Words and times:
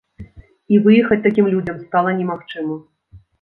І 0.75 0.79
выехаць 0.87 1.19
такім 1.27 1.49
людзям 1.53 1.77
стала 1.85 2.15
немагчыма. 2.23 2.81